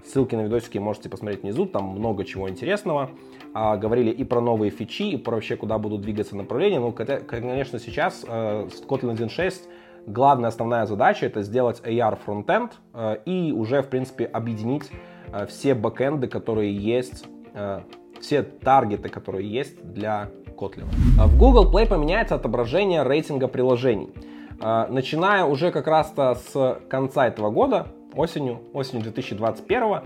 Ссылки 0.05 0.35
на 0.35 0.41
видосики 0.41 0.77
можете 0.77 1.09
посмотреть 1.09 1.43
внизу, 1.43 1.65
там 1.65 1.85
много 1.85 2.25
чего 2.25 2.49
интересного. 2.49 3.11
А, 3.53 3.77
говорили 3.77 4.11
и 4.11 4.23
про 4.23 4.41
новые 4.41 4.71
фичи, 4.71 5.03
и 5.03 5.17
про 5.17 5.35
вообще, 5.35 5.55
куда 5.55 5.77
будут 5.77 6.01
двигаться 6.01 6.35
направления. 6.35 6.79
Ну, 6.79 6.91
конечно, 6.91 7.79
сейчас 7.79 8.25
э, 8.27 8.67
Kotlin 8.87 9.15
1.6 9.15 9.69
главная 10.05 10.49
основная 10.49 10.85
задача 10.85 11.25
это 11.25 11.43
сделать 11.43 11.81
AR 11.83 12.17
фронтенд 12.23 12.73
э, 12.93 13.17
и 13.25 13.51
уже, 13.51 13.81
в 13.81 13.87
принципе, 13.87 14.25
объединить 14.25 14.89
э, 15.31 15.45
все 15.45 15.73
бэкэнды, 15.73 16.27
которые 16.27 16.75
есть, 16.75 17.25
э, 17.53 17.81
все 18.19 18.43
таргеты, 18.43 19.09
которые 19.09 19.49
есть 19.49 19.83
для 19.83 20.29
Kotlin. 20.57 20.85
В 21.17 21.37
Google 21.37 21.71
Play 21.71 21.87
поменяется 21.87 22.35
отображение 22.35 23.03
рейтинга 23.03 23.47
приложений. 23.47 24.09
Начиная 24.59 25.45
уже 25.45 25.71
как 25.71 25.87
раз-то 25.87 26.35
с 26.35 26.79
конца 26.89 27.27
этого 27.27 27.49
года, 27.49 27.87
осенью, 28.15 28.59
осенью 28.73 29.03
2021 29.03 30.01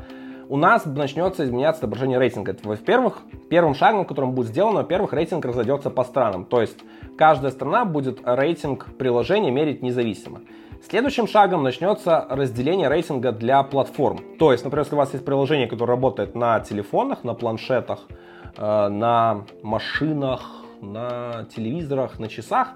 у 0.49 0.57
нас 0.57 0.85
начнется 0.85 1.45
изменяться 1.45 1.79
отображение 1.79 2.19
рейтинга. 2.19 2.55
Во-первых, 2.63 3.21
первым 3.49 3.75
шагом, 3.75 4.05
которым 4.05 4.33
будет 4.33 4.47
сделано, 4.47 4.79
во-первых, 4.79 5.13
рейтинг 5.13 5.45
разойдется 5.45 5.89
по 5.89 6.03
странам. 6.03 6.45
То 6.45 6.61
есть 6.61 6.77
каждая 7.17 7.51
страна 7.51 7.85
будет 7.85 8.19
рейтинг 8.23 8.85
приложения 8.97 9.51
мерить 9.51 9.81
независимо. 9.81 10.41
Следующим 10.87 11.27
шагом 11.27 11.63
начнется 11.63 12.27
разделение 12.29 12.89
рейтинга 12.89 13.31
для 13.31 13.63
платформ. 13.63 14.19
То 14.37 14.51
есть, 14.51 14.65
например, 14.65 14.83
если 14.83 14.95
у 14.95 14.97
вас 14.97 15.13
есть 15.13 15.23
приложение, 15.23 15.67
которое 15.67 15.91
работает 15.91 16.35
на 16.35 16.59
телефонах, 16.59 17.23
на 17.23 17.33
планшетах, 17.33 18.01
э, 18.57 18.89
на 18.89 19.45
машинах, 19.61 20.41
на 20.81 21.45
телевизорах, 21.55 22.19
на 22.19 22.27
часах, 22.27 22.73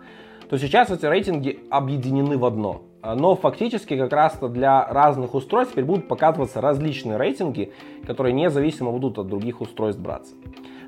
то 0.49 0.57
сейчас 0.57 0.89
эти 0.89 1.05
рейтинги 1.05 1.59
объединены 1.69 2.37
в 2.37 2.45
одно. 2.45 2.83
Но 3.03 3.35
фактически 3.35 3.97
как 3.97 4.11
раз 4.11 4.37
для 4.41 4.85
разных 4.85 5.33
устройств 5.33 5.73
теперь 5.73 5.85
будут 5.85 6.07
показываться 6.07 6.61
различные 6.61 7.17
рейтинги, 7.17 7.71
которые 8.05 8.33
независимо 8.33 8.91
будут 8.91 9.17
от 9.17 9.27
других 9.27 9.61
устройств 9.61 10.01
браться. 10.01 10.33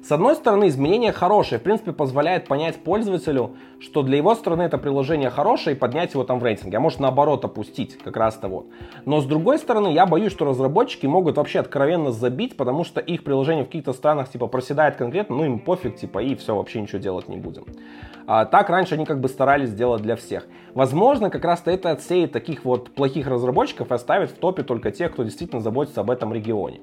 С 0.01 0.11
одной 0.13 0.35
стороны, 0.35 0.69
изменение 0.69 1.11
хорошее, 1.11 1.59
в 1.59 1.63
принципе, 1.63 1.91
позволяет 1.91 2.47
понять 2.47 2.77
пользователю, 2.83 3.51
что 3.79 4.01
для 4.01 4.17
его 4.17 4.33
стороны 4.33 4.63
это 4.63 4.77
приложение 4.77 5.29
хорошее 5.29 5.75
и 5.75 5.79
поднять 5.79 6.13
его 6.13 6.23
там 6.23 6.39
в 6.39 6.43
рейтинге, 6.43 6.77
а 6.77 6.79
может 6.79 6.99
наоборот 6.99 7.43
опустить, 7.43 7.97
как 7.97 8.15
раз-то 8.15 8.47
вот. 8.47 8.67
Но 9.05 9.19
с 9.19 9.25
другой 9.25 9.59
стороны, 9.59 9.89
я 9.89 10.05
боюсь, 10.05 10.31
что 10.31 10.45
разработчики 10.45 11.05
могут 11.05 11.37
вообще 11.37 11.59
откровенно 11.59 12.11
забить, 12.11 12.55
потому 12.55 12.85
что 12.85 13.01
их 13.01 13.23
приложение 13.23 13.65
в 13.65 13.67
каких-то 13.67 13.91
странах 13.91 14.29
типа 14.29 14.47
проседает 14.47 14.95
конкретно, 14.95 15.35
ну 15.35 15.45
им 15.45 15.59
пофиг, 15.59 15.97
типа, 15.97 16.19
и 16.19 16.35
все, 16.35 16.55
вообще 16.55 16.81
ничего 16.81 16.99
делать 16.99 17.27
не 17.27 17.37
будем. 17.37 17.65
А, 18.25 18.45
так 18.45 18.69
раньше 18.69 18.95
они 18.95 19.05
как 19.05 19.19
бы 19.19 19.27
старались 19.27 19.69
сделать 19.69 20.01
для 20.01 20.15
всех. 20.15 20.47
Возможно, 20.75 21.29
как 21.29 21.43
раз-то 21.43 21.71
это 21.71 21.91
отсеет 21.91 22.31
таких 22.31 22.63
вот 22.63 22.91
плохих 22.91 23.27
разработчиков 23.27 23.91
и 23.91 23.93
оставит 23.93 24.31
в 24.31 24.35
топе 24.35 24.63
только 24.63 24.91
тех, 24.91 25.11
кто 25.11 25.23
действительно 25.23 25.61
заботится 25.61 26.01
об 26.01 26.11
этом 26.11 26.33
регионе. 26.33 26.79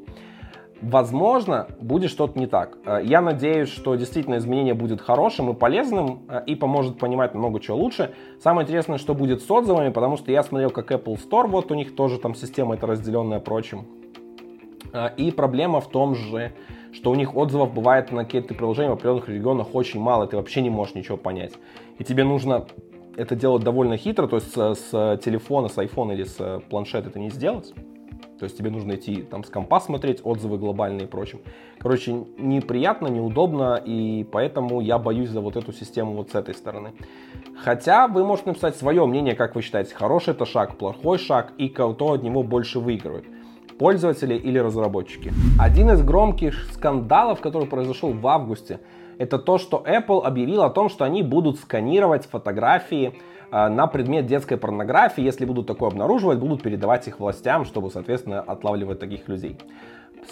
Возможно, 0.82 1.68
будет 1.80 2.10
что-то 2.10 2.38
не 2.38 2.46
так. 2.46 2.76
Э, 2.84 3.00
я 3.02 3.22
надеюсь, 3.22 3.70
что 3.70 3.94
действительно 3.94 4.36
изменение 4.36 4.74
будет 4.74 5.00
хорошим 5.00 5.50
и 5.50 5.54
полезным 5.54 6.20
э, 6.28 6.42
и 6.46 6.54
поможет 6.54 6.98
понимать 6.98 7.34
много 7.34 7.60
чего 7.60 7.78
лучше. 7.78 8.14
Самое 8.40 8.64
интересное, 8.64 8.98
что 8.98 9.14
будет 9.14 9.42
с 9.42 9.50
отзывами, 9.50 9.90
потому 9.90 10.18
что 10.18 10.30
я 10.30 10.42
смотрел, 10.42 10.70
как 10.70 10.92
Apple 10.92 11.18
Store, 11.18 11.46
вот 11.46 11.70
у 11.70 11.74
них 11.74 11.96
тоже 11.96 12.18
там 12.18 12.34
система 12.34 12.74
это 12.74 12.86
разделенная 12.86 13.40
прочим. 13.40 13.86
Э, 14.92 15.08
и 15.16 15.30
проблема 15.30 15.80
в 15.80 15.88
том 15.88 16.14
же, 16.14 16.52
что 16.92 17.10
у 17.10 17.14
них 17.14 17.34
отзывов 17.34 17.72
бывает 17.72 18.12
на 18.12 18.24
какие-то 18.24 18.52
приложения 18.52 18.90
в 18.90 18.94
определенных 18.94 19.28
регионах 19.30 19.74
очень 19.74 20.00
мало, 20.00 20.26
ты 20.26 20.36
вообще 20.36 20.60
не 20.60 20.70
можешь 20.70 20.94
ничего 20.94 21.16
понять. 21.16 21.54
И 21.98 22.04
тебе 22.04 22.24
нужно 22.24 22.66
это 23.16 23.34
делать 23.34 23.64
довольно 23.64 23.96
хитро, 23.96 24.26
то 24.26 24.36
есть 24.36 24.52
с, 24.52 24.74
с 24.74 25.20
телефона, 25.24 25.68
с 25.68 25.78
iPhone 25.78 26.12
или 26.12 26.24
с 26.24 26.60
планшета 26.68 27.08
это 27.08 27.18
не 27.18 27.30
сделать. 27.30 27.72
То 28.38 28.44
есть 28.44 28.58
тебе 28.58 28.70
нужно 28.70 28.94
идти 28.96 29.22
там 29.22 29.44
с 29.44 29.48
компа 29.48 29.80
смотреть, 29.80 30.20
отзывы 30.24 30.58
глобальные 30.58 31.06
и 31.06 31.08
прочим. 31.08 31.40
Короче, 31.78 32.12
неприятно, 32.38 33.08
неудобно, 33.08 33.80
и 33.82 34.24
поэтому 34.30 34.80
я 34.80 34.98
боюсь 34.98 35.30
за 35.30 35.40
вот 35.40 35.56
эту 35.56 35.72
систему 35.72 36.14
вот 36.14 36.30
с 36.30 36.34
этой 36.34 36.54
стороны. 36.54 36.92
Хотя 37.56 38.08
вы 38.08 38.24
можете 38.24 38.50
написать 38.50 38.76
свое 38.76 39.06
мнение, 39.06 39.34
как 39.34 39.54
вы 39.54 39.62
считаете, 39.62 39.94
хороший 39.94 40.34
это 40.34 40.44
шаг, 40.44 40.76
плохой 40.76 41.18
шаг, 41.18 41.52
и 41.56 41.68
кто 41.68 42.12
от 42.12 42.22
него 42.22 42.42
больше 42.42 42.78
выигрывает 42.78 43.24
пользователи 43.78 44.34
или 44.34 44.58
разработчики. 44.58 45.32
Один 45.58 45.90
из 45.90 46.02
громких 46.02 46.66
скандалов, 46.72 47.40
который 47.40 47.68
произошел 47.68 48.12
в 48.12 48.26
августе, 48.26 48.80
это 49.18 49.38
то, 49.38 49.58
что 49.58 49.82
Apple 49.86 50.22
объявил 50.22 50.62
о 50.62 50.70
том, 50.70 50.88
что 50.88 51.04
они 51.04 51.22
будут 51.22 51.58
сканировать 51.58 52.26
фотографии 52.26 53.18
на 53.50 53.86
предмет 53.86 54.26
детской 54.26 54.56
порнографии, 54.56 55.22
если 55.22 55.44
будут 55.44 55.66
такое 55.66 55.90
обнаруживать, 55.90 56.38
будут 56.38 56.62
передавать 56.62 57.06
их 57.08 57.20
властям, 57.20 57.64
чтобы, 57.64 57.90
соответственно, 57.90 58.40
отлавливать 58.40 58.98
таких 58.98 59.28
людей. 59.28 59.56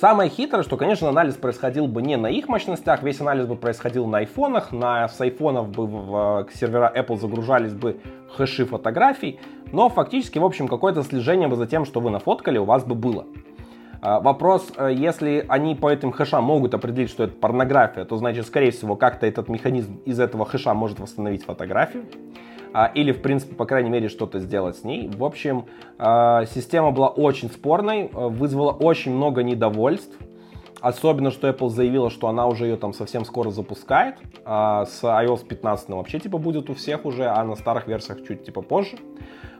Самое 0.00 0.28
хитрое, 0.28 0.64
что, 0.64 0.76
конечно, 0.76 1.08
анализ 1.08 1.34
происходил 1.34 1.86
бы 1.86 2.02
не 2.02 2.16
на 2.16 2.26
их 2.26 2.48
мощностях, 2.48 3.02
весь 3.02 3.20
анализ 3.20 3.46
бы 3.46 3.54
происходил 3.54 4.06
на 4.06 4.18
айфонах, 4.18 4.72
на, 4.72 5.08
с 5.08 5.20
айфонов 5.20 5.70
бы 5.70 5.86
в, 5.86 6.46
в 6.46 6.48
сервера 6.54 6.92
Apple 6.94 7.16
загружались 7.16 7.72
бы 7.72 8.00
хэши 8.36 8.64
фотографий, 8.64 9.38
но 9.70 9.88
фактически, 9.88 10.38
в 10.38 10.44
общем, 10.44 10.66
какое-то 10.66 11.02
слежение 11.04 11.46
бы 11.46 11.54
за 11.54 11.66
тем, 11.66 11.84
что 11.84 12.00
вы 12.00 12.10
нафоткали, 12.10 12.58
у 12.58 12.64
вас 12.64 12.84
бы 12.84 12.96
было. 12.96 13.26
Э, 14.02 14.18
вопрос, 14.20 14.72
э, 14.76 14.92
если 14.92 15.44
они 15.48 15.76
по 15.76 15.90
этим 15.90 16.10
хэшам 16.10 16.42
могут 16.42 16.74
определить, 16.74 17.10
что 17.10 17.24
это 17.24 17.34
порнография, 17.34 18.04
то 18.04 18.16
значит, 18.16 18.46
скорее 18.46 18.72
всего, 18.72 18.96
как-то 18.96 19.26
этот 19.26 19.48
механизм 19.48 20.00
из 20.04 20.18
этого 20.18 20.44
хэша 20.44 20.74
может 20.74 20.98
восстановить 20.98 21.44
фотографию. 21.44 22.04
А, 22.74 22.90
или, 22.92 23.12
в 23.12 23.22
принципе, 23.22 23.54
по 23.54 23.66
крайней 23.66 23.88
мере, 23.88 24.08
что-то 24.08 24.40
сделать 24.40 24.76
с 24.76 24.82
ней. 24.82 25.08
В 25.08 25.22
общем, 25.24 25.66
а, 25.96 26.44
система 26.46 26.90
была 26.90 27.06
очень 27.06 27.48
спорной, 27.48 28.10
а, 28.12 28.28
вызвала 28.28 28.72
очень 28.72 29.14
много 29.14 29.44
недовольств. 29.44 30.18
Особенно, 30.80 31.30
что 31.30 31.48
Apple 31.48 31.68
заявила, 31.68 32.10
что 32.10 32.26
она 32.26 32.46
уже 32.48 32.66
ее 32.66 32.76
там 32.76 32.92
совсем 32.92 33.24
скоро 33.24 33.50
запускает. 33.50 34.16
С 34.44 35.02
iOS 35.02 35.46
15 35.46 35.96
вообще 35.96 36.18
типа 36.18 36.36
будет 36.36 36.68
у 36.68 36.74
всех 36.74 37.06
уже, 37.06 37.24
а 37.24 37.42
на 37.42 37.54
старых 37.54 37.86
версиях 37.86 38.22
чуть 38.26 38.44
типа 38.44 38.60
позже. 38.60 38.98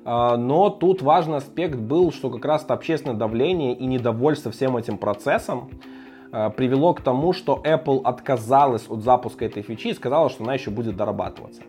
Но 0.04 0.68
тут 0.68 1.00
важный 1.00 1.38
аспект 1.38 1.76
был, 1.76 2.12
что 2.12 2.28
как 2.28 2.44
раз 2.44 2.66
общественное 2.68 3.16
давление 3.16 3.72
и 3.72 3.86
недовольство 3.86 4.52
всем 4.52 4.76
этим 4.76 4.98
процессом 4.98 5.70
привело 6.30 6.92
к 6.92 7.00
тому, 7.00 7.32
что 7.32 7.62
Apple 7.64 8.02
отказалась 8.04 8.84
от 8.90 9.02
запуска 9.02 9.46
этой 9.46 9.62
фичи 9.62 9.88
и 9.88 9.94
сказала, 9.94 10.28
что 10.28 10.44
она 10.44 10.52
еще 10.52 10.70
будет 10.70 10.94
дорабатываться. 10.94 11.62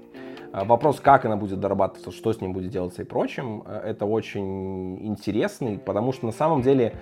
А, 0.55 0.63
вопрос, 0.63 1.01
как 1.01 1.25
она 1.25 1.35
будет 1.35 1.59
дорабатываться, 1.59 2.11
что 2.11 2.31
с 2.31 2.39
ним 2.39 2.53
будет 2.53 2.69
делаться 2.69 3.01
и 3.01 3.05
прочим, 3.05 3.61
это 3.63 4.05
очень 4.05 5.05
интересный, 5.05 5.77
потому 5.77 6.13
что 6.13 6.25
на 6.25 6.31
самом 6.31 6.61
деле 6.61 6.93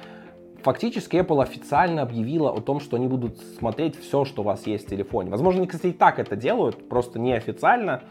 фактически 0.63 1.17
Apple 1.17 1.39
официально 1.43 2.01
объявила 2.01 2.49
о 2.49 2.61
том, 2.61 2.79
что 2.79 2.97
они 2.97 3.07
будут 3.07 3.37
смотреть 3.59 3.95
все, 3.95 4.25
что 4.25 4.41
у 4.41 4.45
вас 4.45 4.65
есть 4.65 4.87
в 4.87 4.89
телефоне. 4.89 5.29
Возможно, 5.29 5.59
они, 5.59 5.67
кстати, 5.67 5.91
и 5.91 5.93
так 5.93 6.17
это 6.17 6.35
делают, 6.35 6.89
просто 6.89 7.19
неофициально 7.19 8.01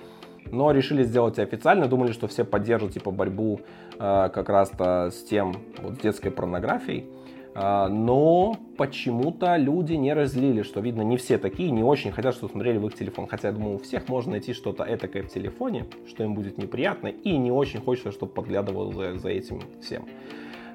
но 0.50 0.72
решили 0.72 1.04
сделать 1.04 1.38
официально, 1.38 1.86
думали, 1.86 2.12
что 2.12 2.26
все 2.26 2.44
поддержат 2.44 2.92
типа 2.92 3.10
борьбу 3.10 3.60
э, 3.94 3.98
как 3.98 4.48
раз-то 4.48 5.10
с 5.10 5.22
тем, 5.22 5.54
вот 5.80 5.94
с 5.94 5.98
детской 5.98 6.30
порнографией. 6.30 7.06
Uh, 7.54 7.88
но 7.88 8.56
почему-то 8.78 9.56
люди 9.56 9.92
не 9.92 10.14
разлили, 10.14 10.62
что 10.62 10.80
видно, 10.80 11.02
не 11.02 11.18
все 11.18 11.36
такие, 11.36 11.70
не 11.70 11.82
очень 11.82 12.10
хотят, 12.10 12.34
чтобы 12.34 12.50
смотрели 12.50 12.78
в 12.78 12.86
их 12.86 12.94
телефон. 12.94 13.26
Хотя, 13.26 13.48
я 13.48 13.54
думаю, 13.54 13.74
у 13.74 13.78
всех 13.78 14.08
можно 14.08 14.32
найти 14.32 14.54
что-то 14.54 14.84
этакое 14.84 15.22
в 15.22 15.28
телефоне, 15.28 15.84
что 16.08 16.24
им 16.24 16.34
будет 16.34 16.56
неприятно, 16.56 17.08
и 17.08 17.36
не 17.36 17.50
очень 17.50 17.80
хочется, 17.80 18.10
чтобы 18.10 18.32
подглядывал 18.32 18.92
за, 18.92 19.18
за 19.18 19.28
этим 19.28 19.60
всем. 19.82 20.06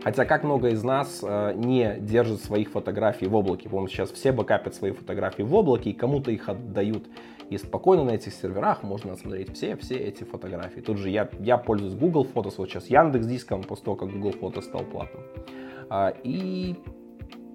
Хотя 0.04 0.26
как 0.26 0.44
много 0.44 0.70
из 0.70 0.84
нас 0.84 1.22
э, 1.24 1.54
не 1.56 1.98
держит 2.00 2.42
своих 2.44 2.70
фотографий 2.70 3.26
в 3.28 3.36
облаке. 3.36 3.68
По-моему, 3.68 3.88
сейчас 3.88 4.12
все 4.12 4.32
бэкапят 4.32 4.76
свои 4.76 4.92
фотографии 4.92 5.42
в 5.42 5.54
облаке, 5.56 5.90
и 5.90 5.94
кому-то 5.94 6.32
их 6.32 6.48
отдают. 6.48 7.08
И 7.50 7.58
спокойно 7.58 8.04
на 8.04 8.12
этих 8.12 8.34
серверах 8.34 8.84
можно 8.84 9.16
смотреть 9.16 9.54
все-все 9.54 9.96
эти 9.96 10.24
фотографии. 10.24 10.82
Тут 10.82 10.98
же 10.98 11.10
я, 11.10 11.30
я 11.40 11.58
пользуюсь 11.58 11.96
Google 11.96 12.26
Photos, 12.26 12.56
вот 12.58 12.70
сейчас 12.70 12.88
Яндекс 12.90 13.26
Диском, 13.26 13.64
после 13.64 13.86
того, 13.86 13.98
как 13.98 14.12
Google 14.12 14.32
Photos 14.32 14.64
стал 14.64 14.84
платным. 14.84 15.24
А, 15.90 16.14
и 16.24 16.76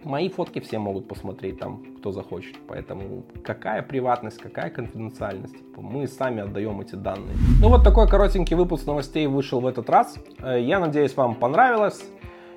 мои 0.05 0.29
фотки 0.29 0.61
все 0.61 0.79
могут 0.79 1.09
посмотреть 1.09 1.59
там, 1.59 1.85
кто 1.99 2.13
захочет. 2.13 2.57
Поэтому 2.67 3.25
какая 3.45 3.83
приватность, 3.83 4.39
какая 4.39 4.71
конфиденциальность, 4.71 5.57
типа, 5.59 5.81
мы 5.81 6.07
сами 6.07 6.43
отдаем 6.43 6.81
эти 6.81 6.95
данные. 6.95 7.37
Ну 7.61 7.69
вот 7.69 7.85
такой 7.85 8.09
коротенький 8.09 8.57
выпуск 8.57 8.87
новостей 8.87 9.27
вышел 9.27 9.61
в 9.61 9.67
этот 9.67 9.91
раз. 9.91 10.17
Э, 10.41 10.61
я 10.61 10.81
надеюсь, 10.81 11.17
вам 11.17 11.35
понравилось. 11.35 12.03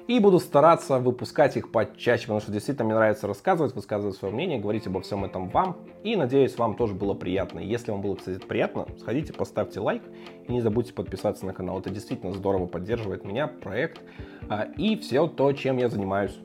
И 0.07 0.19
буду 0.19 0.39
стараться 0.39 0.99
выпускать 0.99 1.57
их 1.57 1.71
почаще, 1.71 2.23
потому 2.23 2.39
что 2.39 2.51
действительно 2.51 2.85
мне 2.85 2.93
нравится 2.95 3.25
рассказывать, 3.25 3.73
высказывать 3.73 4.15
свое 4.15 4.33
мнение, 4.33 4.59
говорить 4.59 4.85
обо 4.85 5.01
всем 5.01 5.25
этом 5.25 5.49
вам. 5.49 5.77
И 6.03 6.15
надеюсь, 6.15 6.57
вам 6.57 6.75
тоже 6.75 6.93
было 6.93 7.15
приятно. 7.15 7.59
Если 7.59 7.89
вам 7.89 8.01
было, 8.01 8.15
кстати, 8.15 8.37
приятно, 8.45 8.85
сходите, 8.99 9.33
поставьте 9.33 9.79
лайк 9.79 10.03
и 10.47 10.51
не 10.51 10.61
забудьте 10.61 10.93
подписаться 10.93 11.47
на 11.47 11.53
канал. 11.53 11.79
Это 11.79 11.89
действительно 11.89 12.33
здорово 12.33 12.67
поддерживает 12.67 13.25
меня, 13.25 13.47
проект 13.47 13.99
а, 14.47 14.67
и 14.77 14.95
все 14.95 15.25
то, 15.27 15.51
чем 15.53 15.77
я 15.77 15.89
занимаюсь. 15.89 16.37